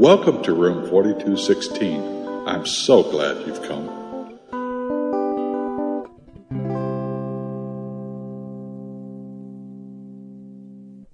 Welcome 0.00 0.42
to 0.44 0.54
room 0.54 0.88
4216. 0.88 2.48
I'm 2.48 2.64
so 2.64 3.02
glad 3.02 3.46
you've 3.46 3.62
come. 3.68 3.84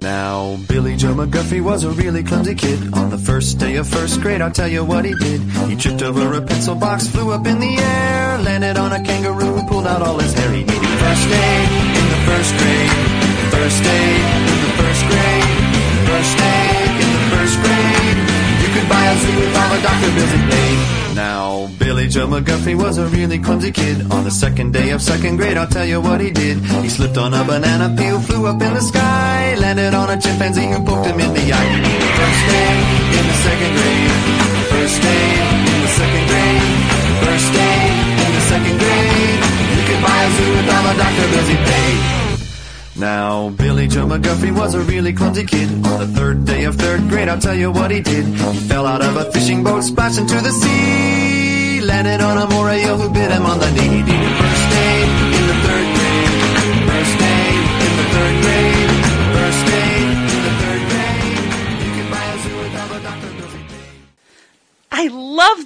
Now, 0.00 0.57
Billy 0.68 0.95
Joe 0.95 1.14
McGuffey 1.14 1.61
was 1.61 1.82
a 1.82 1.91
really 1.91 2.22
clumsy 2.22 2.54
kid. 2.54 2.95
On 2.95 3.11
the 3.11 3.18
first 3.18 3.59
day 3.59 3.75
of 3.75 3.89
first 3.89 4.21
grade, 4.21 4.41
I'll 4.41 4.53
tell 4.53 4.68
you 4.68 4.85
what 4.85 5.05
he 5.05 5.16
did. 5.16 5.41
He 5.68 5.75
tripped 5.75 6.03
over 6.03 6.34
a 6.34 6.40
pencil 6.40 6.76
box, 6.76 7.09
flew 7.09 7.32
up 7.32 7.45
in 7.45 7.59
the 7.59 7.79
air, 7.79 8.39
landed 8.39 8.76
on 8.76 8.93
a 8.93 9.03
kangaroo, 9.03 9.64
pulled 9.67 9.89
out 9.89 10.00
all 10.00 10.21
his 10.21 10.32
hair. 10.32 10.53
He 10.53 10.61
needed 10.61 10.98
first 11.03 11.26
aid 11.26 11.68
in 11.98 12.07
the 12.09 12.23
first 12.25 12.57
grade. 12.57 13.50
First 13.50 13.82
aid 13.82 14.56
Joe 22.16 22.26
McGuffey 22.26 22.75
was 22.75 22.96
a 22.96 23.04
really 23.08 23.38
clumsy 23.38 23.70
kid. 23.70 24.11
On 24.11 24.25
the 24.25 24.30
second 24.30 24.72
day 24.72 24.88
of 24.88 25.02
second 25.02 25.36
grade, 25.36 25.58
I'll 25.58 25.68
tell 25.68 25.84
you 25.84 26.00
what 26.00 26.18
he 26.18 26.30
did. 26.30 26.56
He 26.80 26.89
slipped 26.89 27.18
on 27.18 27.34
a 27.34 27.44
banana 27.44 27.94
peel, 27.94 28.18
flew 28.22 28.46
up 28.46 28.62
in 28.62 28.72
the 28.72 28.80
sky, 28.80 29.54
landed 29.56 29.92
on 29.92 30.08
a 30.08 30.18
chimpanzee 30.18 30.64
who 30.64 30.82
poked 30.82 31.08
him 31.08 31.20
in 31.20 31.34
the 31.34 31.52
eye. 31.52 31.76
First 32.16 32.47
aid 32.56 32.78
in 33.20 33.25
the 33.28 33.36
second 33.44 33.72
grade. 33.77 34.12
First 34.72 35.05
aid 35.05 35.44
in 35.69 35.78
the 35.84 35.92
second 36.00 36.25
grade. 36.33 36.64
First 37.20 37.52
aid 37.52 37.92
in 38.25 38.30
the 38.33 38.45
second 38.48 38.77
grade. 38.80 39.41
You 39.77 39.83
could 39.84 40.01
buy 40.01 40.19
a 40.25 40.30
zoo 40.33 40.51
with 40.56 40.73
all 40.73 40.84
the 40.89 40.95
doctor 40.97 41.27
bills 41.28 41.48
he 41.53 41.56
paid. 41.69 41.98
Now, 42.97 43.51
Billy 43.51 43.89
Joe 43.89 44.06
McGuffey 44.06 44.56
was 44.56 44.73
a 44.73 44.80
really 44.80 45.12
clumsy 45.12 45.45
kid. 45.45 45.69
On 45.84 46.01
the 46.01 46.08
third 46.17 46.47
day 46.47 46.64
of 46.64 46.77
third 46.77 47.11
grade, 47.11 47.28
I'll 47.28 47.39
tell 47.39 47.55
you 47.55 47.70
what 47.70 47.91
he 47.91 48.01
did. 48.01 48.25
He 48.25 48.58
fell 48.61 48.86
out 48.86 49.03
of 49.03 49.17
a 49.19 49.30
fishing 49.33 49.62
boat, 49.62 49.83
splashed 49.83 50.19
into 50.19 50.41
the 50.41 50.51
sea. 50.51 51.16
Landed 51.87 52.20
on 52.20 52.37
a 52.37 52.48
moray 52.48 52.83
who 52.83 53.09
bit 53.09 53.31
him 53.31 53.47
on 53.47 53.61
the 53.61 53.70
knee. 53.70 54.66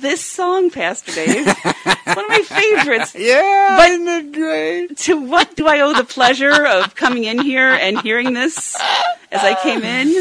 Love 0.00 0.10
this 0.10 0.24
song, 0.24 0.70
Pastor 0.70 1.12
Dave. 1.12 1.46
it's 1.46 2.16
one 2.16 2.24
of 2.24 2.28
my 2.30 2.42
favorites. 2.42 3.14
Yeah, 3.20 3.76
But- 3.78 3.90
isn't 3.90 4.08
it 4.08 4.32
great? 4.32 4.96
To 4.98 5.20
what 5.20 5.56
do 5.56 5.66
I 5.66 5.80
owe 5.80 5.92
the 5.94 6.04
pleasure 6.04 6.66
of 6.66 6.94
coming 6.94 7.24
in 7.24 7.38
here 7.40 7.68
and 7.70 8.00
hearing 8.00 8.32
this 8.32 8.74
as 9.30 9.42
I 9.42 9.54
came 9.62 9.82
in? 9.82 10.14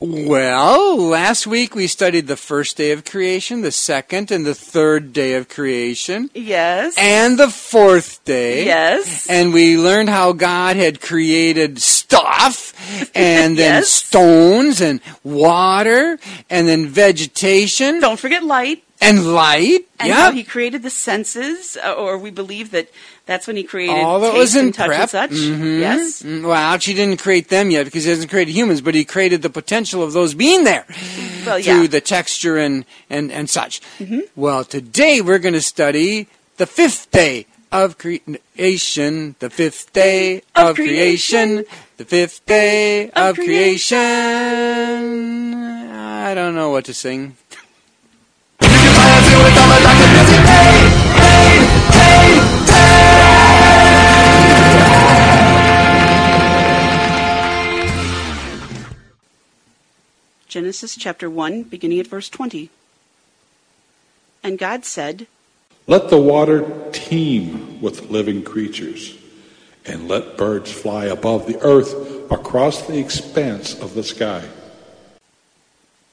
Well, 0.00 0.96
last 0.96 1.46
week 1.46 1.74
we 1.74 1.86
studied 1.88 2.26
the 2.28 2.36
first 2.36 2.76
day 2.76 2.92
of 2.92 3.04
creation, 3.04 3.62
the 3.62 3.72
second 3.72 4.30
and 4.30 4.46
the 4.46 4.54
third 4.54 5.12
day 5.12 5.34
of 5.34 5.48
creation, 5.48 6.30
Yes. 6.34 6.94
and 6.96 7.38
the 7.38 7.48
fourth 7.50 8.24
day. 8.24 8.64
yes. 8.66 9.26
And 9.28 9.52
we 9.52 9.76
learned 9.78 10.08
how 10.10 10.32
God 10.32 10.76
had 10.76 11.00
created 11.00 11.80
stuff, 11.80 12.72
and 13.14 13.58
then 13.58 13.82
Yes. 13.82 13.88
stones, 13.88 14.80
and 14.80 15.00
water, 15.24 16.18
and 16.48 16.68
then 16.68 16.86
vegetation, 16.86 18.00
Don't 18.00 18.18
forget 18.20 18.44
light 18.44 18.84
and 19.00 19.32
light. 19.34 19.86
and 20.00 20.08
Yep. 20.08 20.34
he 20.34 20.44
created 20.44 20.82
the 20.82 20.90
senses, 20.90 21.76
uh, 21.84 21.92
or 21.92 22.16
we 22.18 22.30
believe 22.30 22.70
that 22.70 22.88
that's 23.26 23.46
when 23.46 23.56
he 23.56 23.62
created 23.64 23.96
All 23.96 24.20
that 24.20 24.32
was 24.32 24.54
in 24.56 24.66
and 24.66 24.74
touch 24.74 24.86
prep. 24.88 25.00
and 25.00 25.10
such. 25.10 25.30
Mhm. 25.32 25.80
Yes. 25.80 26.22
Mm, 26.22 26.42
Well, 26.44 26.52
actually, 26.54 26.94
he 26.94 27.00
didn't 27.00 27.20
create 27.20 27.48
them 27.48 27.70
yet 27.70 27.84
because 27.84 28.04
he 28.04 28.10
hasn't 28.10 28.30
created 28.30 28.52
humans, 28.54 28.80
but 28.80 28.94
he 28.94 29.04
created 29.04 29.42
the 29.42 29.50
potential 29.50 30.02
of 30.02 30.12
those 30.12 30.34
being 30.34 30.62
there 30.64 30.84
Well, 31.46 31.60
through 31.60 31.82
yeah. 31.82 31.86
the 31.88 32.00
texture 32.00 32.56
and, 32.58 32.84
and, 33.10 33.30
and 33.32 33.50
such. 33.50 33.80
Well, 34.36 34.64
today 34.64 35.20
we're 35.20 35.38
going 35.40 35.54
to 35.54 35.60
study 35.62 36.28
the 36.56 36.66
fifth 36.66 37.10
day 37.10 37.46
of 37.72 37.98
creation, 37.98 39.34
the 39.40 39.50
fifth 39.50 39.92
day 39.92 40.42
Of 40.54 40.68
of, 40.70 40.76
creation. 40.76 41.48
creation. 41.64 41.64
the 41.98 42.04
fifth 42.04 42.46
day 42.46 43.10
Of 43.10 43.36
of, 43.38 43.44
creation. 43.44 43.98
I 45.92 46.34
don't 46.34 46.54
know 46.54 46.70
what 46.70 46.84
to 46.86 46.94
sing. 46.94 47.36
Genesis 60.48 60.96
chapter 60.96 61.30
1, 61.30 61.64
beginning 61.64 62.00
at 62.00 62.06
verse 62.06 62.28
20. 62.28 62.70
And 64.42 64.58
God 64.58 64.84
said, 64.84 65.26
Let 65.86 66.08
the 66.08 66.18
water 66.18 66.64
teem 66.90 67.80
with 67.80 68.10
living 68.10 68.42
creatures, 68.42 69.16
and 69.84 70.08
let 70.08 70.36
birds 70.36 70.72
fly 70.72 71.04
above 71.04 71.46
the 71.46 71.60
earth 71.60 71.94
across 72.32 72.86
the 72.86 72.98
expanse 72.98 73.78
of 73.80 73.94
the 73.94 74.02
sky. 74.02 74.48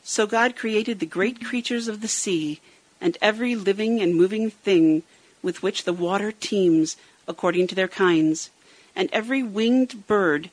So 0.08 0.28
God 0.28 0.56
created 0.56 1.00
the 1.00 1.08
great 1.08 1.44
creatures 1.44 1.88
of 1.88 2.02
the 2.02 2.08
sea, 2.08 2.62
and 3.02 3.18
every 3.24 3.56
living 3.56 4.00
and 4.02 4.14
moving 4.16 4.52
thing 4.52 5.02
with 5.42 5.64
which 5.64 5.84
the 5.84 5.94
water 5.94 6.32
teems 6.32 6.96
according 7.28 7.66
to 7.68 7.76
their 7.76 7.88
kinds, 7.88 8.52
and 8.96 9.10
every 9.12 9.42
winged 9.42 10.06
bird 10.06 10.52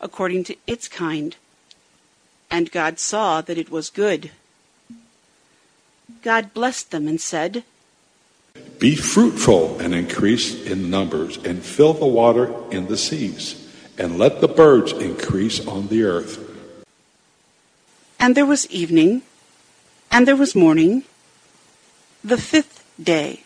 according 0.00 0.42
to 0.44 0.56
its 0.66 0.88
kind. 0.88 1.36
And 2.50 2.72
God 2.72 2.98
saw 2.98 3.40
that 3.40 3.56
it 3.56 3.70
was 3.70 3.88
good. 3.88 4.32
God 6.22 6.52
blessed 6.52 6.90
them 6.90 7.06
and 7.06 7.20
said, 7.20 7.62
Be 8.80 8.96
fruitful 8.96 9.78
and 9.78 9.94
increase 9.94 10.60
in 10.66 10.90
numbers, 10.90 11.36
and 11.36 11.62
fill 11.62 11.92
the 11.92 12.04
water 12.04 12.52
in 12.72 12.88
the 12.88 12.96
seas, 12.96 13.64
and 13.96 14.18
let 14.18 14.40
the 14.40 14.48
birds 14.48 14.90
increase 14.90 15.64
on 15.68 15.86
the 15.86 16.02
earth. 16.02 16.51
And 18.22 18.36
there 18.36 18.46
was 18.46 18.70
evening, 18.70 19.22
and 20.12 20.28
there 20.28 20.36
was 20.36 20.54
morning, 20.54 21.02
the 22.22 22.38
fifth 22.38 22.84
day. 23.02 23.42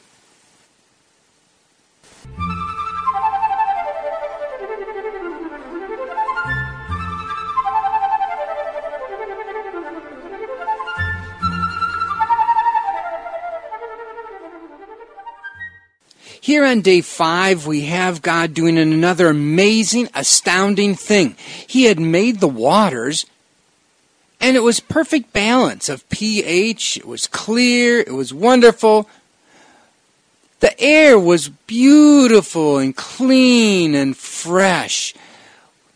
Here 16.43 16.66
on 16.66 16.82
day 16.82 17.00
five, 17.00 17.66
we 17.66 17.87
have 17.87 18.20
God 18.20 18.53
doing 18.53 18.76
another 18.76 19.31
amazing, 19.31 20.10
astounding 20.14 20.94
thing. 20.94 21.34
He 21.66 21.84
had 21.84 21.98
made 21.98 22.41
the 22.41 22.47
waters, 22.47 23.25
and 24.47 24.57
it 24.57 24.62
was 24.62 24.79
perfect 24.79 25.33
balance 25.33 25.89
of 25.89 26.09
pH. 26.09 26.99
It 26.99 27.05
was 27.05 27.27
clear. 27.27 27.99
It 27.99 28.12
was 28.12 28.33
wonderful. 28.33 29.11
The 30.61 30.81
air 30.81 31.19
was 31.19 31.49
beautiful 31.49 32.79
and 32.79 32.97
clean 32.97 33.97
and 33.97 34.17
fresh. 34.17 35.15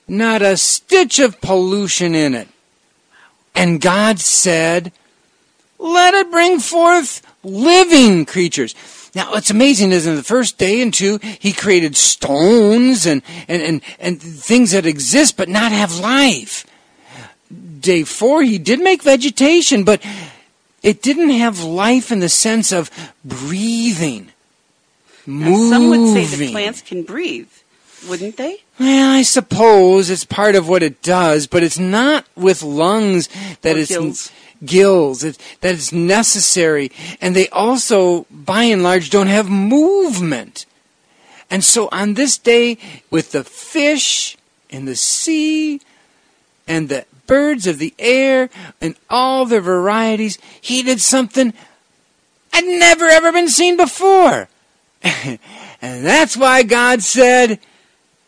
Not 0.09 0.43
a 0.43 0.57
stitch 0.57 1.21
of 1.21 1.41
pollution 1.41 2.17
in 2.17 2.35
it. 2.35 2.49
And 3.55 3.81
God 3.81 4.19
said, 4.19 4.91
let 5.79 6.15
it 6.15 6.33
bring 6.33 6.59
forth 6.59 7.23
living 7.45 8.27
creatures. 8.27 8.75
Now, 9.15 9.31
what's 9.31 9.51
amazing 9.51 9.93
is 9.93 10.09
in 10.09 10.17
the 10.17 10.25
first 10.25 10.59
day 10.59 10.83
and 10.83 10.93
two, 10.93 11.21
he 11.39 11.53
created 11.53 11.97
stones 11.97 13.07
and, 13.07 13.23
and, 13.47 13.63
and, 13.63 13.81
and 14.01 14.21
things 14.21 14.73
that 14.73 14.87
exist 14.87 15.37
but 15.37 15.49
not 15.49 15.71
have 15.71 16.01
life. 16.01 16.67
Day 17.81 18.05
four, 18.05 18.43
he 18.43 18.59
did 18.59 18.81
make 18.81 19.03
vegetation, 19.03 19.85
but 19.85 20.05
it 20.83 21.03
didn't 21.03 21.31
have 21.31 21.63
life 21.63 22.13
in 22.13 22.21
the 22.21 22.29
sense 22.29 22.73
of 22.73 22.91
breathing, 23.25 24.31
Now, 25.27 25.49
moving. 25.51 25.69
some 25.71 25.89
would 25.89 26.13
say 26.13 26.25
that 26.37 26.53
plants 26.53 26.83
can 26.83 27.03
breathe, 27.03 27.49
wouldn't 28.09 28.37
they? 28.37 28.59
Well, 28.79 29.13
I 29.15 29.23
suppose 29.23 30.11
it's 30.11 30.25
part 30.25 30.55
of 30.57 30.69
what 30.69 30.83
it 30.83 31.03
does, 31.03 31.47
but 31.47 31.63
it's 31.63 31.79
not 31.79 32.27
with 32.37 32.63
lungs 32.63 33.29
that 33.63 33.77
Or 33.77 33.81
it's 33.81 33.91
gills. 33.91 34.31
gills 34.65 35.25
it, 35.25 35.39
that 35.61 35.75
it's 35.75 35.93
necessary, 35.93 36.91
and 37.21 37.35
they 37.37 37.49
also, 37.51 38.27
by 38.31 38.65
and 38.65 38.83
large, 38.83 39.11
don't 39.11 39.27
have 39.29 39.49
movement. 39.49 40.67
And 41.51 41.65
so, 41.65 41.89
on 41.93 42.15
this 42.15 42.39
day, 42.39 42.79
with 43.11 43.33
the 43.33 43.43
fish 43.45 44.37
in 44.69 44.85
the 44.85 44.97
sea 44.97 45.81
and 46.69 46.89
the 46.89 47.05
birds 47.31 47.69
of 47.69 47.79
the 47.79 47.95
air 47.97 48.51
and 48.81 48.97
all 49.09 49.47
their 49.47 49.61
varieties, 49.61 50.37
he 50.61 50.83
did 50.83 51.01
something 51.01 51.55
I'd 52.53 52.65
never 52.65 53.07
ever 53.07 53.31
been 53.31 53.49
seen 53.49 53.77
before. 53.77 54.49
and 55.03 55.39
that's 55.81 56.37
why 56.37 56.65
God 56.65 57.05
said, 57.05 57.61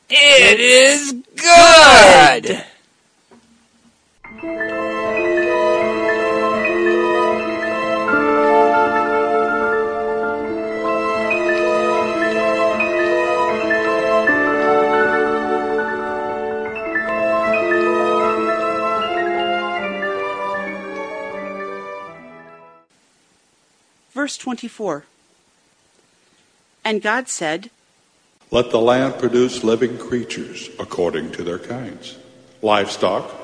It 0.08 0.60
is 0.60 1.14
good. 1.34 2.64
Verse 24.22 24.36
24 24.36 25.04
And 26.84 27.02
God 27.02 27.28
said, 27.28 27.70
Let 28.52 28.70
the 28.70 28.78
land 28.78 29.18
produce 29.18 29.64
living 29.64 29.98
creatures 29.98 30.70
according 30.78 31.32
to 31.32 31.42
their 31.42 31.58
kinds, 31.58 32.18
livestock, 32.62 33.34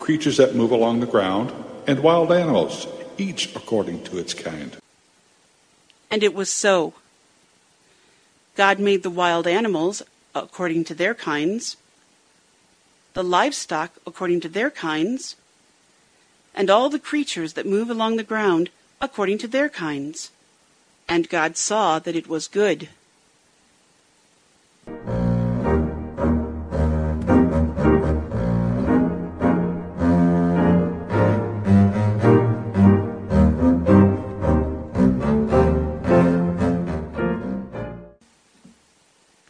creatures 0.00 0.38
that 0.38 0.56
move 0.56 0.72
along 0.72 0.98
the 0.98 1.06
ground, 1.06 1.52
and 1.86 2.00
wild 2.00 2.32
animals, 2.32 2.88
each 3.16 3.54
according 3.54 4.02
to 4.06 4.18
its 4.18 4.34
kind. 4.34 4.76
And 6.10 6.24
it 6.24 6.34
was 6.34 6.50
so. 6.50 6.94
God 8.56 8.80
made 8.80 9.04
the 9.04 9.10
wild 9.10 9.46
animals 9.46 10.02
according 10.34 10.82
to 10.86 10.96
their 10.96 11.14
kinds, 11.14 11.76
the 13.12 13.22
livestock 13.22 13.92
according 14.04 14.40
to 14.40 14.48
their 14.48 14.72
kinds, 14.72 15.36
and 16.56 16.68
all 16.68 16.90
the 16.90 16.98
creatures 16.98 17.52
that 17.52 17.66
move 17.66 17.88
along 17.88 18.16
the 18.16 18.24
ground 18.24 18.70
according 19.00 19.38
to 19.38 19.48
their 19.48 19.68
kinds. 19.68 20.30
And 21.08 21.28
God 21.28 21.56
saw 21.56 21.98
that 21.98 22.16
it 22.16 22.28
was 22.28 22.48
good. 22.48 22.88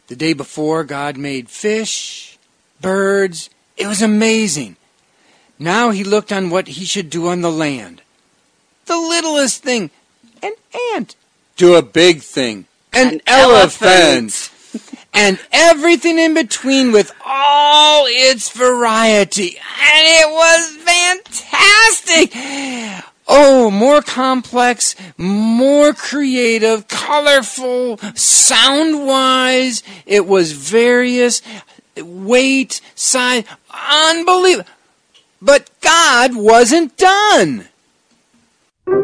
The 0.07 0.15
day 0.15 0.33
before, 0.33 0.85
God 0.85 1.17
made 1.17 1.49
fish, 1.49 2.37
birds. 2.79 3.49
It 3.75 3.87
was 3.87 4.01
amazing. 4.01 4.77
Now 5.59 5.89
he 5.91 6.03
looked 6.03 6.31
on 6.31 6.49
what 6.49 6.67
he 6.67 6.85
should 6.85 7.09
do 7.09 7.27
on 7.27 7.41
the 7.41 7.51
land. 7.51 8.01
The 8.85 8.97
littlest 8.97 9.63
thing, 9.63 9.89
an 10.43 10.53
ant, 10.93 11.15
to 11.57 11.75
a 11.75 11.81
big 11.81 12.21
thing, 12.21 12.65
an, 12.93 13.13
An 13.15 13.21
elephant. 13.27 14.51
and 15.13 15.39
everything 15.51 16.19
in 16.19 16.33
between 16.33 16.91
with 16.91 17.11
all 17.25 18.05
its 18.07 18.49
variety. 18.49 19.57
And 19.57 20.05
it 20.05 20.29
was 20.29 20.75
fantastic! 20.83 22.31
Oh, 23.27 23.71
more 23.71 24.03
complex, 24.03 24.95
more 25.17 25.93
creative, 25.93 26.87
colorful, 26.87 27.97
sound 28.13 29.07
wise. 29.07 29.81
It 30.05 30.27
was 30.27 30.51
various, 30.51 31.41
weight, 31.97 32.81
size, 32.93 33.45
unbelievable. 33.73 34.69
But 35.41 35.71
God 35.81 36.35
wasn't 36.35 36.97
done. 36.97 37.67
And 38.87 39.01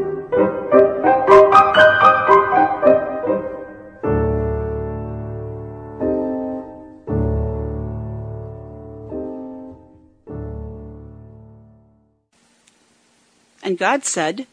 God 13.78 14.06
said, 14.06 14.48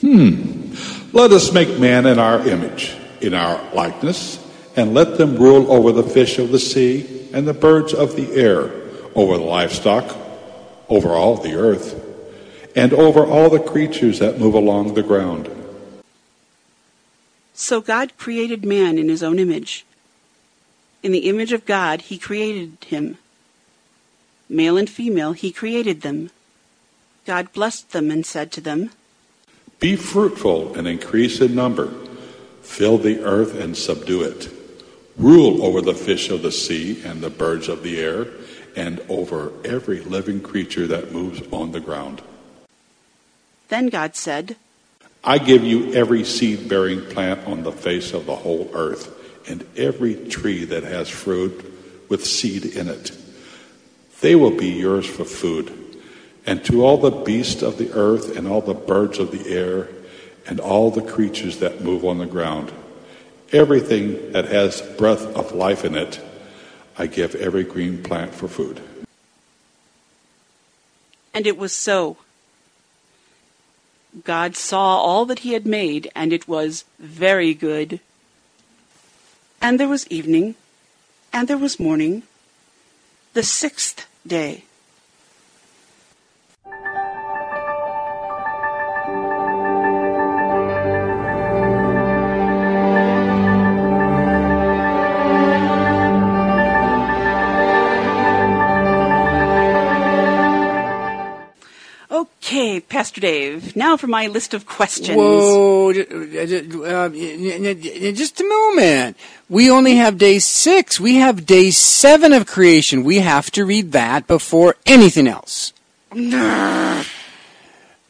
Hmm, 0.00 0.72
Let 1.12 1.32
us 1.32 1.52
make 1.52 1.78
man 1.78 2.06
in 2.06 2.18
our 2.18 2.46
image, 2.46 2.96
in 3.20 3.34
our 3.34 3.60
likeness, 3.74 4.38
and 4.76 4.94
let 4.94 5.18
them 5.18 5.36
rule 5.36 5.70
over 5.70 5.92
the 5.92 6.02
fish 6.02 6.38
of 6.38 6.50
the 6.50 6.58
sea 6.58 7.28
and 7.32 7.46
the 7.46 7.54
birds 7.54 7.92
of 7.92 8.16
the 8.16 8.32
air, 8.32 8.70
over 9.14 9.36
the 9.36 9.44
livestock, 9.44 10.16
over 10.88 11.10
all 11.10 11.36
the 11.36 11.54
earth, 11.54 11.99
and 12.74 12.92
over 12.92 13.24
all 13.24 13.50
the 13.50 13.58
creatures 13.58 14.18
that 14.18 14.38
move 14.38 14.54
along 14.54 14.94
the 14.94 15.02
ground. 15.02 15.48
So 17.54 17.80
God 17.80 18.16
created 18.16 18.64
man 18.64 18.98
in 18.98 19.08
his 19.08 19.22
own 19.22 19.38
image. 19.38 19.84
In 21.02 21.12
the 21.12 21.28
image 21.28 21.52
of 21.52 21.66
God, 21.66 22.02
he 22.02 22.18
created 22.18 22.84
him. 22.84 23.18
Male 24.48 24.76
and 24.76 24.88
female, 24.88 25.32
he 25.32 25.52
created 25.52 26.02
them. 26.02 26.30
God 27.26 27.52
blessed 27.52 27.92
them 27.92 28.10
and 28.10 28.24
said 28.24 28.50
to 28.52 28.60
them, 28.60 28.90
Be 29.78 29.96
fruitful 29.96 30.74
and 30.74 30.88
increase 30.88 31.40
in 31.40 31.54
number. 31.54 31.92
Fill 32.62 32.98
the 32.98 33.22
earth 33.22 33.58
and 33.58 33.76
subdue 33.76 34.22
it. 34.22 34.48
Rule 35.16 35.62
over 35.62 35.80
the 35.80 35.94
fish 35.94 36.30
of 36.30 36.42
the 36.42 36.52
sea 36.52 37.02
and 37.04 37.20
the 37.20 37.30
birds 37.30 37.68
of 37.68 37.82
the 37.82 38.00
air, 38.00 38.26
and 38.74 39.00
over 39.08 39.52
every 39.64 40.00
living 40.00 40.40
creature 40.40 40.86
that 40.86 41.12
moves 41.12 41.42
on 41.52 41.72
the 41.72 41.80
ground. 41.80 42.22
Then 43.70 43.86
God 43.86 44.16
said, 44.16 44.56
I 45.22 45.38
give 45.38 45.62
you 45.62 45.94
every 45.94 46.24
seed 46.24 46.68
bearing 46.68 47.06
plant 47.06 47.46
on 47.46 47.62
the 47.62 47.72
face 47.72 48.12
of 48.12 48.26
the 48.26 48.34
whole 48.34 48.68
earth, 48.74 49.16
and 49.48 49.64
every 49.76 50.16
tree 50.28 50.64
that 50.64 50.82
has 50.82 51.08
fruit 51.08 52.08
with 52.08 52.26
seed 52.26 52.64
in 52.64 52.88
it. 52.88 53.12
They 54.20 54.34
will 54.34 54.50
be 54.50 54.70
yours 54.70 55.06
for 55.06 55.24
food. 55.24 55.72
And 56.44 56.64
to 56.64 56.84
all 56.84 56.96
the 56.96 57.12
beasts 57.12 57.62
of 57.62 57.78
the 57.78 57.92
earth, 57.92 58.36
and 58.36 58.48
all 58.48 58.60
the 58.60 58.74
birds 58.74 59.20
of 59.20 59.30
the 59.30 59.48
air, 59.48 59.88
and 60.46 60.58
all 60.58 60.90
the 60.90 61.02
creatures 61.02 61.60
that 61.60 61.80
move 61.80 62.04
on 62.04 62.18
the 62.18 62.26
ground, 62.26 62.72
everything 63.52 64.32
that 64.32 64.46
has 64.46 64.82
breath 64.82 65.24
of 65.36 65.52
life 65.52 65.84
in 65.84 65.94
it, 65.94 66.20
I 66.98 67.06
give 67.06 67.36
every 67.36 67.62
green 67.62 68.02
plant 68.02 68.34
for 68.34 68.48
food. 68.48 68.80
And 71.32 71.46
it 71.46 71.56
was 71.56 71.72
so. 71.72 72.16
God 74.24 74.56
saw 74.56 74.96
all 74.96 75.24
that 75.26 75.40
he 75.40 75.52
had 75.52 75.66
made, 75.66 76.10
and 76.14 76.32
it 76.32 76.48
was 76.48 76.84
very 76.98 77.54
good. 77.54 78.00
And 79.62 79.78
there 79.78 79.88
was 79.88 80.06
evening, 80.08 80.56
and 81.32 81.46
there 81.46 81.58
was 81.58 81.78
morning, 81.78 82.24
the 83.34 83.42
sixth 83.42 84.06
day. 84.26 84.64
Okay, 102.50 102.80
Pastor 102.80 103.20
Dave, 103.20 103.76
now 103.76 103.96
for 103.96 104.08
my 104.08 104.26
list 104.26 104.54
of 104.54 104.66
questions. 104.66 105.16
Whoa, 105.16 105.90
uh, 105.90 107.08
y- 107.14 108.12
just 108.12 108.40
a 108.40 108.44
moment. 108.44 109.16
We 109.48 109.70
only 109.70 109.94
have 109.94 110.18
day 110.18 110.40
six. 110.40 110.98
We 110.98 111.14
have 111.14 111.46
day 111.46 111.70
seven 111.70 112.32
of 112.32 112.46
creation. 112.48 113.04
We 113.04 113.18
have 113.18 113.52
to 113.52 113.64
read 113.64 113.92
that 113.92 114.26
before 114.26 114.74
anything 114.84 115.28
else. 115.28 115.72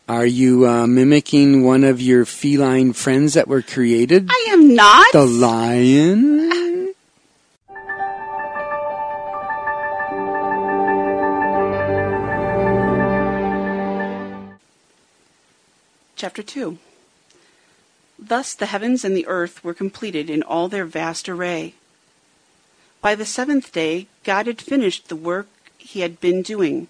Are 0.08 0.24
you 0.24 0.66
uh, 0.66 0.86
mimicking 0.86 1.62
one 1.62 1.84
of 1.84 2.00
your 2.00 2.24
feline 2.24 2.94
friends 2.94 3.34
that 3.34 3.46
were 3.46 3.60
created? 3.60 4.30
I 4.30 4.46
am 4.52 4.74
not. 4.74 5.12
The 5.12 5.26
lion? 5.26 6.48
Chapter 16.20 16.42
2 16.42 16.76
Thus 18.18 18.52
the 18.52 18.66
heavens 18.66 19.06
and 19.06 19.16
the 19.16 19.26
earth 19.26 19.64
were 19.64 19.72
completed 19.72 20.28
in 20.28 20.42
all 20.42 20.68
their 20.68 20.84
vast 20.84 21.30
array. 21.30 21.72
By 23.00 23.14
the 23.14 23.24
seventh 23.24 23.72
day, 23.72 24.06
God 24.22 24.46
had 24.46 24.60
finished 24.60 25.08
the 25.08 25.16
work 25.16 25.48
he 25.78 26.00
had 26.00 26.20
been 26.20 26.42
doing. 26.42 26.88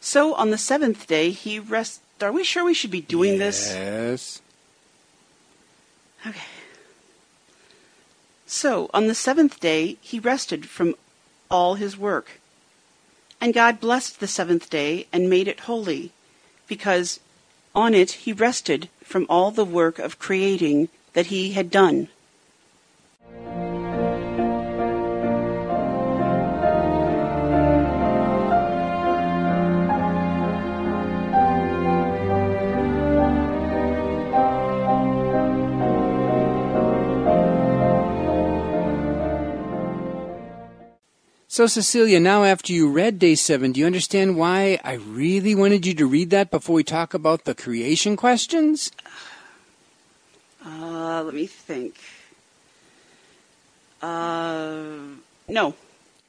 So 0.00 0.32
on 0.32 0.48
the 0.48 0.56
seventh 0.56 1.06
day, 1.06 1.30
he 1.30 1.58
rest. 1.58 2.00
Are 2.22 2.32
we 2.32 2.42
sure 2.42 2.64
we 2.64 2.72
should 2.72 2.90
be 2.90 3.02
doing 3.02 3.36
this? 3.36 3.68
Yes. 3.68 4.40
Okay. 6.26 6.48
So 8.46 8.88
on 8.94 9.08
the 9.08 9.14
seventh 9.14 9.60
day, 9.60 9.98
he 10.00 10.18
rested 10.18 10.70
from 10.70 10.94
all 11.50 11.74
his 11.74 11.98
work. 11.98 12.40
And 13.42 13.52
God 13.52 13.78
blessed 13.78 14.20
the 14.20 14.26
seventh 14.26 14.70
day 14.70 15.06
and 15.12 15.28
made 15.28 15.48
it 15.48 15.68
holy, 15.68 16.12
because 16.66 17.20
on 17.74 17.94
it 17.94 18.10
he 18.12 18.32
rested 18.32 18.88
from 19.02 19.26
all 19.28 19.50
the 19.50 19.64
work 19.64 19.98
of 19.98 20.18
creating 20.18 20.88
that 21.12 21.26
he 21.26 21.52
had 21.52 21.70
done. 21.70 22.08
So, 41.58 41.66
Cecilia, 41.66 42.20
now 42.20 42.44
after 42.44 42.72
you 42.72 42.88
read 42.88 43.18
day 43.18 43.34
seven, 43.34 43.72
do 43.72 43.80
you 43.80 43.86
understand 43.86 44.36
why 44.36 44.78
I 44.84 44.92
really 44.92 45.56
wanted 45.56 45.84
you 45.86 45.94
to 45.94 46.06
read 46.06 46.30
that 46.30 46.52
before 46.52 46.76
we 46.76 46.84
talk 46.84 47.14
about 47.14 47.46
the 47.46 47.52
creation 47.52 48.14
questions? 48.14 48.92
Uh, 50.64 51.20
let 51.24 51.34
me 51.34 51.48
think. 51.48 51.96
Uh, 54.00 54.98
no, 55.48 55.74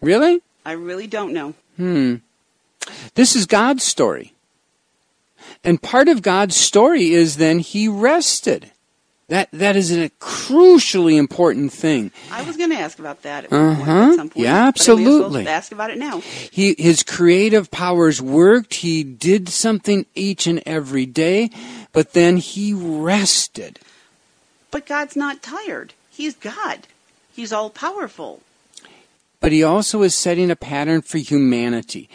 Really? 0.02 0.42
I 0.66 0.72
really 0.72 1.06
don't 1.06 1.32
know. 1.32 1.54
Hmm. 1.78 2.16
This 3.14 3.36
is 3.36 3.46
God's 3.46 3.84
story. 3.84 4.34
And 5.64 5.80
part 5.80 6.08
of 6.08 6.24
God's 6.24 6.56
story 6.56 7.14
is 7.14 7.38
then 7.38 7.60
he 7.60 7.88
rested. 7.88 8.72
That 9.30 9.50
that 9.52 9.76
is 9.76 9.96
a 9.96 10.10
crucially 10.20 11.18
important 11.18 11.72
thing. 11.72 12.12
I 12.32 12.42
was 12.44 12.58
going 12.58 12.72
to 12.72 12.76
ask 12.76 12.98
about 13.00 13.22
that 13.22 13.46
at, 13.46 13.54
Uh-huh. 13.54 13.92
at 14.12 14.16
some 14.16 14.30
point. 14.30 14.44
Yeah, 14.44 14.72
but 14.72 14.90
I 14.90 14.96
may 14.96 15.02
as 15.04 15.08
well 15.10 15.16
absolutely. 15.26 15.48
ask 15.48 15.72
about 15.72 15.92
it 15.92 15.98
now. 15.98 16.20
He 16.20 16.76
his 16.78 17.04
creative 17.04 17.70
powers 17.72 18.22
worked. 18.22 18.74
He 18.76 19.04
did 19.04 19.48
something 19.50 20.06
each 20.16 20.48
and 20.48 20.62
every 20.66 21.06
day, 21.06 21.52
but 21.94 22.14
then 22.14 22.38
he 22.38 22.74
rested. 22.74 23.80
But 24.72 24.86
God's 24.86 25.16
not 25.16 25.42
tired. 25.42 25.94
He's 26.10 26.36
God. 26.36 26.88
He's 27.32 27.54
all 27.54 27.70
powerful. 27.70 28.42
But 29.40 29.52
he 29.52 29.64
also 29.64 30.02
is 30.02 30.14
setting 30.16 30.52
a 30.52 30.56
pattern 30.56 31.02
for 31.02 31.18
humanity. 31.20 32.10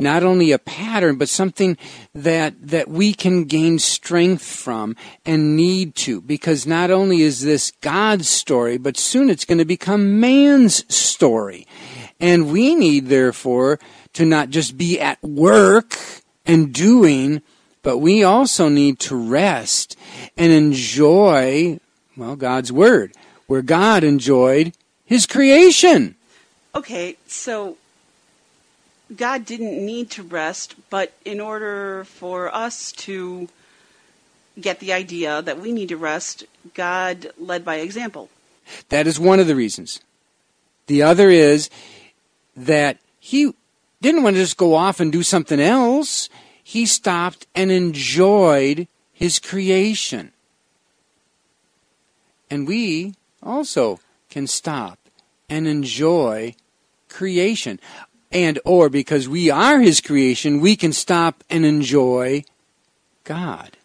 Not 0.00 0.22
only 0.22 0.52
a 0.52 0.58
pattern, 0.58 1.16
but 1.16 1.28
something 1.28 1.76
that, 2.14 2.54
that 2.60 2.88
we 2.88 3.12
can 3.12 3.44
gain 3.44 3.78
strength 3.78 4.44
from 4.44 4.96
and 5.24 5.56
need 5.56 5.94
to. 5.96 6.20
Because 6.20 6.66
not 6.66 6.90
only 6.90 7.22
is 7.22 7.42
this 7.42 7.70
God's 7.80 8.28
story, 8.28 8.78
but 8.78 8.96
soon 8.96 9.30
it's 9.30 9.44
going 9.44 9.58
to 9.58 9.64
become 9.64 10.20
man's 10.20 10.92
story. 10.94 11.66
And 12.18 12.50
we 12.50 12.74
need, 12.74 13.06
therefore, 13.06 13.78
to 14.14 14.24
not 14.24 14.50
just 14.50 14.76
be 14.76 15.00
at 15.00 15.22
work 15.22 15.96
and 16.44 16.72
doing, 16.72 17.42
but 17.82 17.98
we 17.98 18.22
also 18.22 18.68
need 18.68 18.98
to 19.00 19.16
rest 19.16 19.96
and 20.36 20.52
enjoy, 20.52 21.80
well, 22.16 22.36
God's 22.36 22.72
Word, 22.72 23.12
where 23.46 23.62
God 23.62 24.04
enjoyed 24.04 24.74
His 25.04 25.26
creation. 25.26 26.16
Okay, 26.74 27.16
so 27.26 27.76
God 29.14 29.44
didn't 29.44 29.84
need 29.84 30.10
to 30.12 30.22
rest, 30.22 30.76
but 30.88 31.12
in 31.24 31.40
order 31.40 32.04
for 32.04 32.54
us 32.54 32.92
to 32.92 33.48
get 34.60 34.80
the 34.80 34.92
idea 34.92 35.42
that 35.42 35.60
we 35.60 35.72
need 35.72 35.88
to 35.88 35.96
rest, 35.96 36.44
God 36.74 37.32
led 37.38 37.64
by 37.64 37.76
example. 37.76 38.28
That 38.88 39.06
is 39.06 39.18
one 39.18 39.40
of 39.40 39.46
the 39.46 39.56
reasons. 39.56 40.00
The 40.86 41.02
other 41.02 41.30
is 41.30 41.70
that 42.56 42.98
he 43.18 43.52
didn't 44.00 44.22
want 44.22 44.36
to 44.36 44.42
just 44.42 44.56
go 44.56 44.74
off 44.74 45.00
and 45.00 45.12
do 45.12 45.22
something 45.22 45.60
else. 45.60 46.28
He 46.62 46.86
stopped 46.86 47.46
and 47.54 47.70
enjoyed 47.70 48.86
his 49.12 49.38
creation. 49.38 50.32
And 52.50 52.66
we 52.66 53.14
also 53.42 54.00
can 54.28 54.46
stop 54.46 54.98
and 55.48 55.66
enjoy 55.66 56.54
creation. 57.08 57.80
And 58.32 58.58
or 58.64 58.88
because 58.88 59.28
we 59.28 59.50
are 59.50 59.80
his 59.80 60.00
creation, 60.00 60.60
we 60.60 60.76
can 60.76 60.92
stop 60.92 61.42
and 61.50 61.66
enjoy 61.66 62.44
God. 63.24 63.76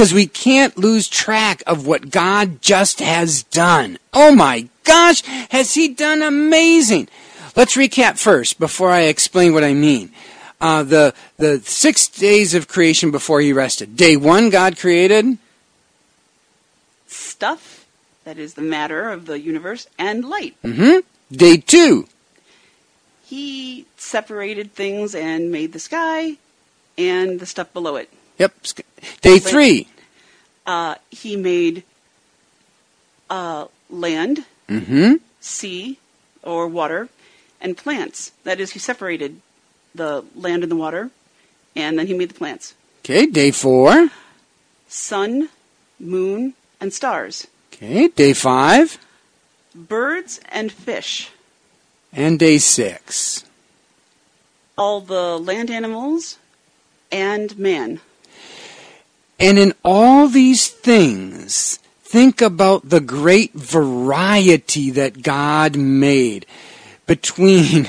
Because 0.00 0.14
we 0.14 0.28
can't 0.28 0.78
lose 0.78 1.08
track 1.08 1.62
of 1.66 1.86
what 1.86 2.08
God 2.08 2.62
just 2.62 3.00
has 3.00 3.42
done. 3.42 3.98
Oh 4.14 4.34
my 4.34 4.70
gosh, 4.82 5.20
has 5.50 5.74
He 5.74 5.88
done 5.88 6.22
amazing? 6.22 7.06
Let's 7.54 7.76
recap 7.76 8.18
first 8.18 8.58
before 8.58 8.88
I 8.88 9.02
explain 9.02 9.52
what 9.52 9.62
I 9.62 9.74
mean. 9.74 10.10
Uh, 10.58 10.84
the 10.84 11.14
the 11.36 11.60
six 11.60 12.08
days 12.08 12.54
of 12.54 12.66
creation 12.66 13.10
before 13.10 13.42
He 13.42 13.52
rested. 13.52 13.94
Day 13.94 14.16
one, 14.16 14.48
God 14.48 14.78
created. 14.78 15.36
Stuff, 17.06 17.84
that 18.24 18.38
is 18.38 18.54
the 18.54 18.62
matter 18.62 19.10
of 19.10 19.26
the 19.26 19.38
universe, 19.38 19.86
and 19.98 20.24
light. 20.24 20.56
hmm 20.62 21.00
Day 21.30 21.58
two, 21.58 22.08
He 23.26 23.84
separated 23.98 24.72
things 24.72 25.14
and 25.14 25.52
made 25.52 25.74
the 25.74 25.78
sky 25.78 26.38
and 26.96 27.38
the 27.38 27.44
stuff 27.44 27.70
below 27.74 27.96
it. 27.96 28.10
Yep. 28.40 28.52
Day 29.20 29.38
three, 29.38 29.86
Uh, 30.66 30.94
he 31.10 31.36
made 31.36 31.84
uh, 33.28 33.66
land, 33.88 34.44
hmm 34.68 35.14
sea, 35.40 35.98
or 36.42 36.68
water, 36.68 37.08
and 37.60 37.76
plants. 37.76 38.32
That 38.44 38.60
is, 38.60 38.72
he 38.72 38.78
separated 38.78 39.40
the 39.94 40.24
land 40.34 40.62
and 40.64 40.70
the 40.72 40.76
water, 40.76 41.10
and 41.74 41.98
then 41.98 42.06
he 42.06 42.14
made 42.14 42.28
the 42.30 42.34
plants. 42.42 42.74
Okay. 43.02 43.26
Day 43.26 43.50
four, 43.50 44.10
Sun, 44.88 45.48
moon, 45.98 46.54
and 46.80 46.92
stars. 46.92 47.46
okay. 47.72 48.08
Day 48.08 48.32
five, 48.34 48.98
Birds 49.74 50.40
and 50.50 50.70
fish. 50.72 51.30
and 52.12 52.38
day 52.38 52.58
six. 52.58 53.44
All 54.76 55.00
the 55.00 55.38
land 55.38 55.70
animals 55.70 56.38
and 57.12 57.56
man. 57.58 58.00
And 59.40 59.58
in 59.58 59.72
all 59.82 60.28
these 60.28 60.68
things, 60.68 61.78
think 62.02 62.42
about 62.42 62.90
the 62.90 63.00
great 63.00 63.54
variety 63.54 64.90
that 64.90 65.22
God 65.22 65.76
made 65.76 66.44
between 67.06 67.88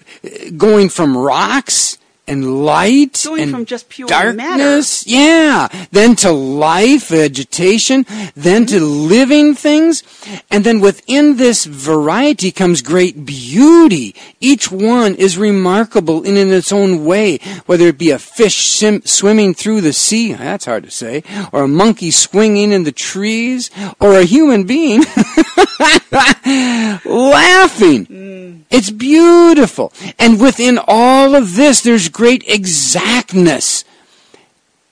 going 0.56 0.88
from 0.88 1.16
rocks 1.16 1.98
and 2.26 2.64
light 2.64 3.22
Going 3.24 3.42
and 3.42 3.50
from 3.50 3.64
just 3.64 3.88
pure 3.88 4.08
darkness, 4.08 5.06
yeah, 5.06 5.68
then 5.90 6.16
to 6.16 6.32
life, 6.32 7.08
vegetation, 7.08 8.06
then 8.34 8.66
to 8.66 8.76
mm-hmm. 8.76 9.08
living 9.08 9.54
things, 9.54 10.02
and 10.50 10.64
then 10.64 10.80
within 10.80 11.36
this 11.36 11.64
variety 11.64 12.50
comes 12.50 12.82
great 12.82 13.26
beauty. 13.26 14.14
Each 14.40 14.70
one 14.70 15.14
is 15.14 15.36
remarkable 15.36 16.22
in, 16.22 16.36
in 16.36 16.50
its 16.50 16.72
own 16.72 17.04
way, 17.04 17.38
whether 17.66 17.86
it 17.88 17.98
be 17.98 18.10
a 18.10 18.18
fish 18.18 18.66
sim- 18.68 19.02
swimming 19.04 19.54
through 19.54 19.82
the 19.82 19.92
sea, 19.92 20.32
that's 20.32 20.64
hard 20.64 20.84
to 20.84 20.90
say, 20.90 21.22
or 21.52 21.64
a 21.64 21.68
monkey 21.68 22.10
swinging 22.10 22.72
in 22.72 22.84
the 22.84 22.92
trees, 22.92 23.70
or 24.00 24.18
a 24.18 24.24
human 24.24 24.64
being 24.64 25.02
laughing. 27.04 28.64
It's 28.70 28.90
beautiful. 28.90 29.92
And 30.18 30.40
within 30.40 30.78
all 30.86 31.34
of 31.34 31.56
this, 31.56 31.82
there's 31.82 32.08
great 32.08 32.44
exactness. 32.46 33.84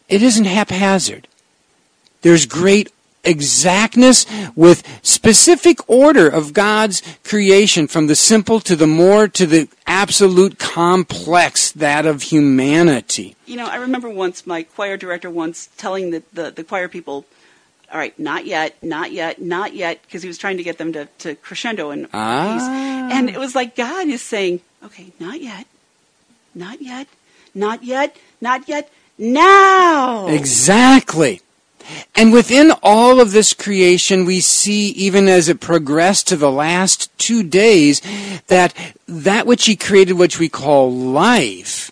It 0.09 0.23
isn't 0.23 0.45
haphazard. 0.45 1.29
There's 2.23 2.47
great 2.47 2.93
exactness 3.25 4.27
with 4.55 4.83
specific 5.03 5.79
order 5.89 6.29
of 6.29 6.53
God's 6.53 7.03
creation 7.25 7.87
from 7.87 8.07
the 8.07 8.17
simple 8.17 8.61
to 8.61 8.75
the 8.75 8.87
more 8.87 9.29
to 9.29 9.47
the 9.47 9.69
absolute 9.87 10.59
complex, 10.59 11.73
that 11.73 12.07
of 12.07 12.23
humanity. 12.23 13.37
You 13.47 13.57
know, 13.57 13.67
I 13.67 13.77
remember 13.77 14.09
once 14.09 14.47
my 14.47 14.65
choir 14.65 14.97
director 14.97 15.31
once 15.31 15.69
telling 15.77 16.11
the, 16.11 16.23
the, 16.33 16.51
the 16.51 16.65
choir 16.65 16.89
people, 16.89 17.25
all 17.92 17.99
right, 17.99 18.18
not 18.18 18.46
yet, 18.46 18.82
not 18.82 19.12
yet, 19.12 19.40
not 19.40 19.75
yet, 19.75 20.00
because 20.02 20.22
he 20.22 20.28
was 20.28 20.38
trying 20.38 20.56
to 20.56 20.62
get 20.62 20.78
them 20.78 20.92
to, 20.94 21.06
to 21.18 21.34
crescendo 21.37 21.90
and 21.90 22.08
Ah. 22.14 23.08
And 23.12 23.28
it 23.28 23.38
was 23.38 23.54
like 23.54 23.76
God 23.76 24.08
is 24.08 24.22
saying, 24.22 24.61
okay, 24.82 25.12
not 25.20 25.42
yet, 25.42 25.66
not 26.54 26.80
yet, 26.80 27.06
not 27.54 27.84
yet, 27.84 28.16
not 28.40 28.66
yet, 28.66 28.90
now. 29.18 30.26
Exactly. 30.26 31.42
And 32.14 32.32
within 32.32 32.72
all 32.82 33.20
of 33.20 33.32
this 33.32 33.52
creation, 33.52 34.25
we 34.25 34.40
see, 34.40 34.88
even 34.90 35.28
as 35.28 35.50
it 35.50 35.61
progressed 35.61 36.28
to 36.28 36.37
the 36.37 36.50
last 36.50 37.16
two 37.18 37.42
days, 37.42 38.00
that 38.46 38.72
that 39.06 39.46
which 39.46 39.66
he 39.66 39.76
created, 39.76 40.14
which 40.14 40.38
we 40.38 40.49
call 40.49 40.90
life, 40.90 41.91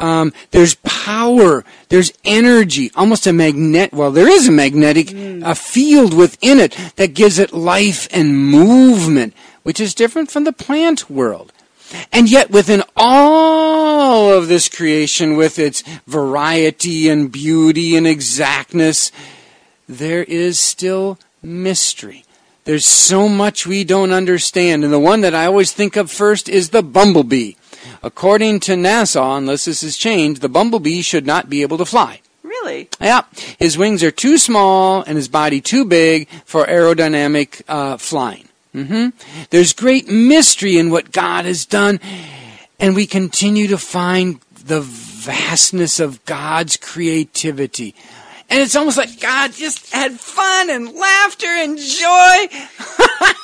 um, 0.00 0.32
there's 0.50 0.74
power, 0.76 1.64
there's 1.90 2.12
energy, 2.24 2.90
almost 2.96 3.26
a 3.26 3.32
magnet. 3.32 3.92
Well, 3.92 4.10
there 4.10 4.28
is 4.28 4.48
a 4.48 4.52
magnetic 4.52 5.12
a 5.12 5.54
field 5.54 6.14
within 6.14 6.58
it 6.58 6.76
that 6.96 7.14
gives 7.14 7.38
it 7.38 7.52
life 7.52 8.08
and 8.10 8.36
movement, 8.36 9.34
which 9.62 9.78
is 9.78 9.94
different 9.94 10.30
from 10.30 10.44
the 10.44 10.52
plant 10.52 11.10
world. 11.10 11.52
And 12.12 12.30
yet, 12.30 12.50
within 12.50 12.82
all 12.96 14.32
of 14.32 14.48
this 14.48 14.68
creation, 14.68 15.36
with 15.36 15.58
its 15.58 15.82
variety 16.06 17.08
and 17.08 17.30
beauty 17.30 17.96
and 17.96 18.06
exactness, 18.06 19.10
there 19.88 20.22
is 20.22 20.58
still 20.58 21.18
mystery. 21.42 22.24
There's 22.64 22.86
so 22.86 23.28
much 23.28 23.66
we 23.66 23.82
don't 23.82 24.12
understand, 24.12 24.84
and 24.84 24.92
the 24.92 25.00
one 25.00 25.22
that 25.22 25.34
I 25.34 25.46
always 25.46 25.72
think 25.72 25.96
of 25.96 26.10
first 26.10 26.48
is 26.48 26.70
the 26.70 26.82
bumblebee. 26.82 27.54
According 28.02 28.60
to 28.60 28.72
NASA, 28.72 29.36
unless 29.36 29.64
this 29.64 29.82
is 29.82 29.96
changed, 29.96 30.40
the 30.40 30.48
bumblebee 30.48 31.02
should 31.02 31.26
not 31.26 31.48
be 31.50 31.62
able 31.62 31.78
to 31.78 31.84
fly. 31.84 32.20
Really? 32.42 32.88
Yeah, 33.00 33.22
his 33.58 33.78
wings 33.78 34.02
are 34.02 34.10
too 34.10 34.36
small 34.36 35.02
and 35.02 35.16
his 35.16 35.28
body 35.28 35.60
too 35.60 35.84
big 35.84 36.28
for 36.44 36.66
aerodynamic 36.66 37.62
uh, 37.68 37.96
flying. 37.96 38.48
hmm 38.72 39.08
There's 39.50 39.72
great 39.72 40.08
mystery 40.08 40.76
in 40.76 40.90
what 40.90 41.12
God 41.12 41.44
has 41.44 41.64
done, 41.64 42.00
and 42.78 42.94
we 42.94 43.06
continue 43.06 43.68
to 43.68 43.78
find 43.78 44.40
the 44.52 44.80
vastness 44.80 46.00
of 46.00 46.24
God's 46.24 46.76
creativity. 46.76 47.94
And 48.48 48.60
it's 48.60 48.74
almost 48.74 48.96
like 48.98 49.20
God 49.20 49.52
just 49.52 49.92
had 49.92 50.18
fun 50.18 50.70
and 50.70 50.92
laughter 50.92 51.46
and 51.46 51.78
joy. 51.78 52.48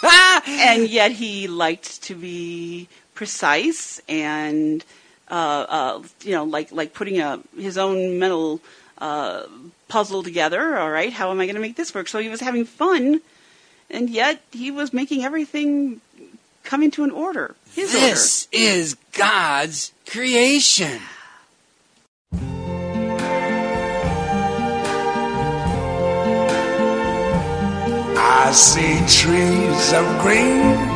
and 0.48 0.88
yet 0.88 1.12
he 1.12 1.46
liked 1.46 2.02
to 2.04 2.14
be 2.16 2.88
precise 3.16 4.00
and 4.08 4.84
uh, 5.28 5.66
uh, 5.68 6.02
you 6.22 6.32
know 6.32 6.44
like 6.44 6.70
like 6.70 6.94
putting 6.94 7.18
a 7.20 7.40
his 7.58 7.76
own 7.76 8.20
mental 8.20 8.60
uh, 8.98 9.42
puzzle 9.88 10.22
together 10.22 10.78
all 10.78 10.90
right 10.90 11.12
how 11.12 11.30
am 11.32 11.40
i 11.40 11.46
going 11.46 11.56
to 11.56 11.60
make 11.60 11.76
this 11.76 11.92
work? 11.94 12.06
So 12.06 12.20
he 12.20 12.28
was 12.28 12.40
having 12.40 12.64
fun 12.64 13.20
and 13.90 14.08
yet 14.08 14.40
he 14.52 14.70
was 14.70 14.92
making 14.92 15.24
everything 15.24 16.00
come 16.62 16.82
into 16.82 17.02
an 17.02 17.10
order 17.10 17.56
his 17.74 17.92
this 17.92 18.48
is 18.52 18.96
God's 19.12 19.92
creation. 20.08 21.00
I 28.46 28.52
see 28.52 28.98
trees 29.08 29.92
of 29.92 30.04
green, 30.20 30.95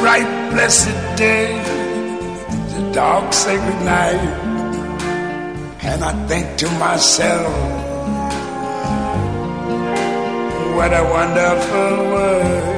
bright 0.00 0.50
blessed 0.50 0.96
day, 1.16 1.52
the 2.74 2.90
dark 2.92 3.32
sacred 3.32 3.80
night, 3.84 4.22
and 5.82 6.04
I 6.04 6.12
think 6.26 6.58
to 6.58 6.66
myself, 6.78 7.52
what 10.76 10.92
a 10.92 11.04
wonderful 11.04 11.96
world. 12.12 12.72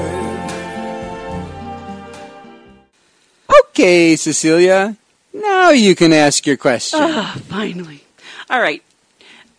Okay, 3.60 4.16
Cecilia, 4.16 4.96
now 5.32 5.70
you 5.70 5.94
can 5.94 6.12
ask 6.12 6.46
your 6.46 6.56
question. 6.56 7.00
Ah, 7.02 7.36
finally 7.48 8.04
all 8.50 8.60
right 8.60 8.82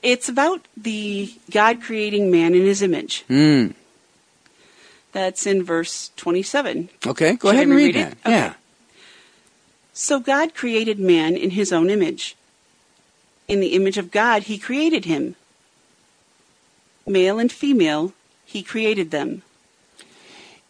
it's 0.02 0.30
about 0.30 0.66
the 0.76 1.32
god 1.52 1.82
creating 1.82 2.32
man 2.32 2.56
in 2.56 2.64
his 2.66 2.82
image 2.82 3.24
Hmm. 3.28 3.68
That's 5.12 5.46
in 5.48 5.64
verse 5.64 6.12
27 6.18 6.90
Okay, 7.06 7.36
go 7.36 7.50
Should 7.50 7.56
ahead 7.56 7.68
and 7.68 7.76
read 7.76 7.96
reread 7.96 7.96
that. 7.96 8.12
it? 8.12 8.18
Okay. 8.26 8.32
Yeah. 8.32 8.54
So 9.94 10.20
God 10.20 10.54
created 10.56 11.00
man 11.00 11.36
in 11.36 11.52
his 11.52 11.74
own 11.74 11.90
image. 11.90 12.36
In 13.48 13.60
the 13.60 13.74
image 13.76 13.98
of 13.98 14.12
God, 14.12 14.44
he 14.44 14.58
created 14.58 15.06
him. 15.06 15.36
Male 17.06 17.40
and 17.40 17.52
female, 17.52 18.14
he 18.46 18.62
created 18.64 19.12
them. 19.12 19.42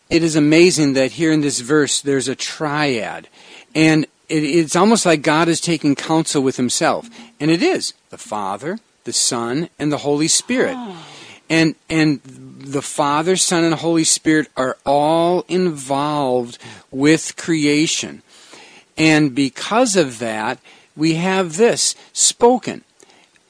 It 0.10 0.23
is 0.23 0.36
amazing 0.36 0.93
that 0.93 1.12
here 1.13 1.32
in 1.32 1.41
this 1.41 1.60
verse 1.60 2.02
there's 2.02 2.28
a 2.28 2.36
triad. 2.36 3.28
And 3.75 4.06
it, 4.30 4.43
it's 4.43 4.75
almost 4.75 5.06
like 5.06 5.21
God 5.21 5.47
is 5.47 5.62
taking 5.62 5.93
counsel 5.95 6.41
with 6.41 6.58
himself. 6.58 7.10
And 7.39 7.52
it 7.52 7.62
is 7.62 7.93
the 8.10 8.17
Father, 8.17 8.80
the 9.04 9.13
Son, 9.13 9.69
and 9.78 9.91
the 9.91 9.99
Holy 9.99 10.28
Spirit. 10.28 10.73
Ah. 10.75 11.06
And 11.52 11.75
and 11.89 12.21
the 12.60 12.82
Father, 12.82 13.36
Son, 13.36 13.63
and 13.63 13.76
Holy 13.76 14.04
Spirit 14.04 14.48
are 14.58 14.78
all 14.86 15.45
involved 15.48 16.58
with 16.91 17.36
creation. 17.38 18.22
And 18.98 19.34
because 19.34 19.95
of 19.95 20.19
that, 20.19 20.60
we 20.95 21.15
have 21.15 21.58
this 21.58 21.95
spoken. 22.12 22.84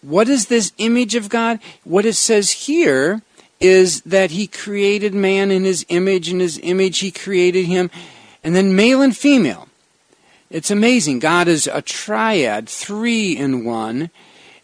What 0.02 0.30
is 0.30 0.46
this 0.46 0.72
image 0.78 1.16
of 1.16 1.30
God? 1.30 1.60
What 1.84 2.06
it 2.06 2.14
says 2.14 2.52
here 2.52 3.22
is 3.60 4.02
that 4.02 4.32
he 4.32 4.48
created 4.48 5.14
man 5.14 5.52
in 5.52 5.64
his 5.64 5.86
image, 5.90 6.32
in 6.32 6.40
his 6.40 6.60
image 6.64 7.00
he 7.00 7.12
created 7.12 7.66
him, 7.66 7.90
and 8.44 8.56
then 8.56 8.76
male 8.76 9.02
and 9.02 9.16
female. 9.18 9.68
It's 10.50 10.72
amazing. 10.72 11.20
God 11.20 11.48
is 11.48 11.68
a 11.68 11.82
triad, 11.82 12.70
three 12.70 13.36
in 13.36 13.66
one, 13.66 14.10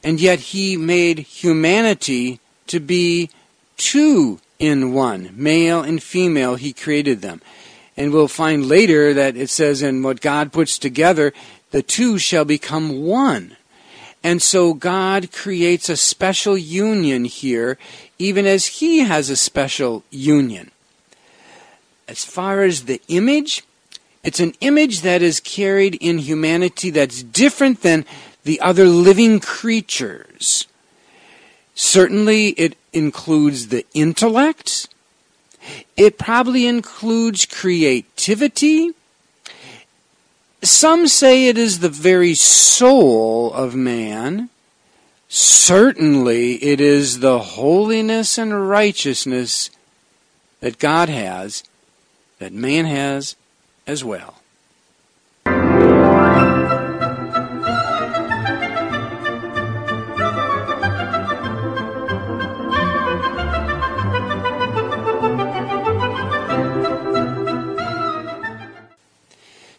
and 0.03 0.21
yet 0.21 0.39
he 0.39 0.77
made 0.77 1.19
humanity 1.19 2.39
to 2.67 2.79
be 2.79 3.29
two 3.77 4.39
in 4.59 4.93
one. 4.93 5.31
Male 5.35 5.81
and 5.81 6.01
female, 6.01 6.55
he 6.55 6.73
created 6.73 7.21
them. 7.21 7.41
And 7.97 8.11
we'll 8.11 8.27
find 8.27 8.65
later 8.65 9.13
that 9.13 9.37
it 9.37 9.49
says, 9.49 9.81
in 9.81 10.03
what 10.03 10.21
God 10.21 10.51
puts 10.51 10.77
together, 10.77 11.33
the 11.71 11.81
two 11.81 12.17
shall 12.17 12.45
become 12.45 13.03
one. 13.03 13.55
And 14.23 14.41
so 14.41 14.73
God 14.73 15.31
creates 15.31 15.87
a 15.87 15.95
special 15.95 16.57
union 16.57 17.25
here, 17.25 17.77
even 18.17 18.45
as 18.45 18.65
He 18.65 18.99
has 18.99 19.29
a 19.29 19.35
special 19.35 20.03
union. 20.09 20.71
As 22.07 22.25
far 22.25 22.63
as 22.63 22.85
the 22.85 23.01
image, 23.07 23.63
it's 24.23 24.39
an 24.39 24.53
image 24.61 25.01
that 25.01 25.21
is 25.21 25.39
carried 25.39 25.95
in 25.95 26.17
humanity 26.17 26.89
that's 26.89 27.21
different 27.21 27.81
than 27.81 28.05
the 28.43 28.59
other 28.61 28.85
living 28.85 29.39
creatures. 29.39 30.65
Certainly, 31.75 32.49
it 32.51 32.77
includes 32.93 33.67
the 33.67 33.85
intellect. 33.93 34.87
It 35.97 36.17
probably 36.17 36.65
includes 36.65 37.45
creativity. 37.45 38.91
Some 40.63 41.07
say 41.07 41.47
it 41.47 41.57
is 41.57 41.79
the 41.79 41.89
very 41.89 42.33
soul 42.33 43.53
of 43.53 43.75
man. 43.75 44.49
Certainly, 45.27 46.63
it 46.63 46.79
is 46.79 47.19
the 47.19 47.39
holiness 47.39 48.37
and 48.37 48.67
righteousness 48.69 49.69
that 50.61 50.79
God 50.79 51.09
has, 51.09 51.63
that 52.39 52.53
man 52.53 52.85
has 52.85 53.35
as 53.85 54.03
well. 54.03 54.35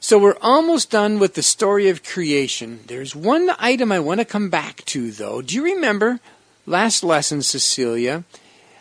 So 0.07 0.21
we're 0.21 0.39
almost 0.41 0.93
done 0.93 1.19
with 1.19 1.35
the 1.35 1.43
story 1.43 1.89
of 1.89 2.05
creation. 2.05 2.79
There's 2.87 3.17
one 3.17 3.51
item 3.59 3.91
I 3.91 3.99
want 3.99 4.21
to 4.21 4.25
come 4.25 4.51
back 4.51 4.85
to, 4.85 5.11
though. 5.11 5.43
Do 5.43 5.57
you 5.57 5.65
remember 5.65 6.21
last 6.65 7.03
lesson, 7.03 7.43
Cecilia, 7.43 8.23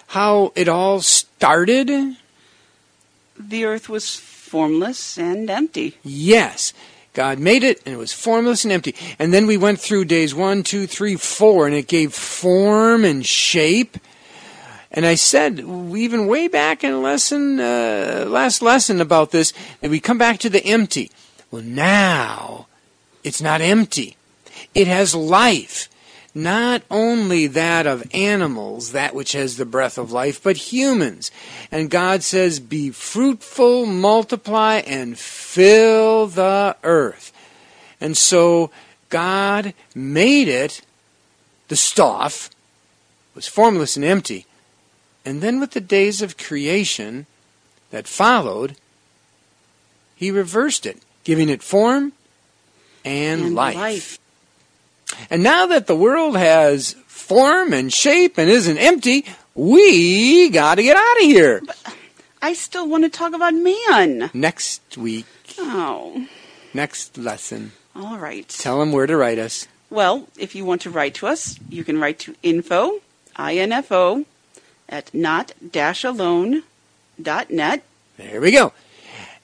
how 0.10 0.54
it 0.56 0.68
all 0.68 1.02
started? 1.02 2.18
The 3.40 3.66
earth 3.66 3.90
was 3.90 4.16
formless 4.16 5.18
and 5.18 5.50
empty. 5.50 5.98
Yes. 6.04 6.74
God 7.14 7.40
made 7.40 7.64
it, 7.64 7.82
and 7.88 7.96
it 7.96 7.98
was 7.98 8.14
formless 8.14 8.64
and 8.64 8.72
empty. 8.72 8.94
And 9.18 9.34
then 9.34 9.48
we 9.48 9.58
went 9.58 9.80
through 9.80 10.06
days 10.06 10.36
one, 10.36 10.62
two, 10.62 10.86
three, 10.86 11.16
four, 11.16 11.66
and 11.66 11.76
it 11.76 11.88
gave 11.88 12.14
form 12.14 13.04
and 13.04 13.26
shape. 13.26 13.98
And 14.96 15.06
I 15.06 15.16
said, 15.16 15.60
even 15.60 16.26
way 16.26 16.48
back 16.48 16.84
in 16.84 17.04
lesson, 17.04 17.60
uh, 17.60 18.26
last 18.28 18.62
lesson 18.62 19.02
about 19.02 19.32
this, 19.32 19.54
that 19.82 19.92
we 19.92 20.00
come 20.00 20.18
back 20.18 20.40
to 20.40 20.50
the 20.50 20.66
empty. 20.66 21.12
Well, 21.52 21.64
now 21.64 22.68
it's 23.22 23.42
not 23.42 23.60
empty. 23.60 24.16
It 24.74 24.88
has 24.88 25.14
life. 25.14 25.90
Not 26.34 26.82
only 26.90 27.48
that 27.48 27.86
of 27.86 28.10
animals, 28.14 28.94
that 28.94 29.14
which 29.14 29.34
has 29.34 29.58
the 29.58 29.66
breath 29.66 29.98
of 29.98 30.14
life, 30.14 30.42
but 30.42 30.58
humans. 30.58 31.30
And 31.72 31.90
God 31.90 32.24
says, 32.24 32.60
be 32.62 32.90
fruitful, 32.90 33.86
multiply, 33.86 34.76
and 34.78 35.18
fill 35.18 36.28
the 36.28 36.78
earth. 36.84 37.34
And 38.00 38.16
so 38.16 38.72
God 39.10 39.74
made 39.94 40.48
it, 40.48 40.82
the 41.68 41.76
stuff 41.76 42.50
was 43.34 43.48
formless 43.48 43.96
and 43.96 44.06
empty, 44.06 44.46
And 45.26 45.42
then 45.42 45.60
with 45.60 45.72
the 45.72 45.82
days 45.82 46.22
of 46.22 46.38
creation 46.38 47.26
that 47.92 48.08
followed, 48.08 48.76
he 50.16 50.30
reversed 50.32 50.86
it, 50.86 51.02
giving 51.24 51.50
it 51.50 51.64
form 51.64 52.14
and, 53.04 53.42
And 53.42 53.56
life. 53.56 53.76
life. 53.76 54.20
And 55.30 55.44
now 55.44 55.66
that 55.68 55.88
the 55.88 55.96
world 55.96 56.38
has 56.38 56.94
form 57.08 57.74
and 57.74 57.92
shape 57.92 58.38
and 58.38 58.50
isn't 58.50 58.78
empty, 58.78 59.26
we 59.56 60.50
got 60.50 60.76
to 60.76 60.84
get 60.84 60.98
out 60.98 61.18
of 61.18 61.24
here. 61.24 61.62
I 62.42 62.54
still 62.54 62.88
want 62.88 63.04
to 63.04 63.10
talk 63.10 63.34
about 63.34 63.54
man. 63.54 64.30
Next 64.34 64.98
week, 64.98 65.26
Oh, 65.58 66.28
next 66.74 67.18
lesson. 67.18 67.72
all 67.96 68.18
right. 68.18 68.48
Tell 68.50 68.80
them 68.80 68.92
where 68.92 69.08
to 69.08 69.16
write 69.18 69.40
us. 69.40 69.68
Well, 69.90 70.28
if 70.38 70.54
you 70.56 70.66
want 70.66 70.82
to 70.82 70.90
write 70.90 71.14
to 71.16 71.28
us, 71.28 71.58
you 71.70 71.84
can 71.84 72.00
write 72.00 72.20
to 72.20 72.36
info, 72.44 73.00
I-N-F-O, 73.36 74.26
at 74.90 75.14
not-alone.net. 75.14 76.64
There 78.18 78.42
we 78.42 78.52
go. 78.52 78.74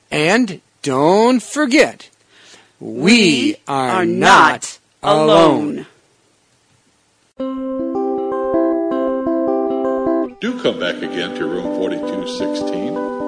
And 0.10 0.62
don't 0.82 1.42
forget, 1.42 2.10
we, 2.80 3.58
are, 3.68 4.06
not 4.06 4.80
alone. 5.04 5.86
Do 10.42 10.60
come 10.62 10.80
back 10.80 10.96
again 10.98 11.36
to 11.36 11.46
room 11.46 11.76
4216. 11.78 13.22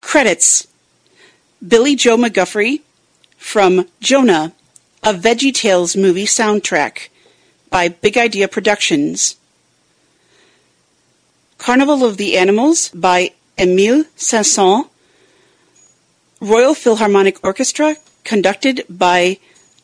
Credits 0.00 0.66
Billy 1.66 1.96
Joe 1.96 2.16
McGuffrey 2.16 2.82
from 3.38 3.86
Jonah, 4.00 4.52
a 5.02 5.14
Veggie 5.14 5.54
Tales 5.54 5.96
movie 5.96 6.26
soundtrack 6.26 7.08
by 7.70 7.88
Big 7.88 8.18
Idea 8.18 8.48
Productions. 8.48 9.36
Carnival 11.58 12.04
of 12.04 12.18
the 12.18 12.36
Animals 12.36 12.90
by 12.90 13.32
Camille 13.56 14.04
Saint-Saëns. 14.16 14.88
Royal 16.40 16.74
Philharmonic 16.74 17.42
Orchestra 17.42 17.96
conducted 18.22 18.84
by 18.90 19.38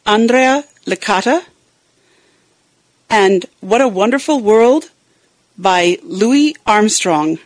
Andrea 0.04 0.64
Licata. 0.84 1.44
And 3.08 3.46
What 3.60 3.80
a 3.80 3.88
Wonderful 3.88 4.40
World 4.40 4.90
by 5.56 5.98
Louis 6.02 6.54
Armstrong. 6.66 7.38